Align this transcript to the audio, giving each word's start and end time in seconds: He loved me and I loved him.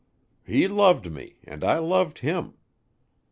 He 0.43 0.67
loved 0.67 1.11
me 1.11 1.35
and 1.43 1.63
I 1.63 1.77
loved 1.77 2.17
him. 2.25 2.55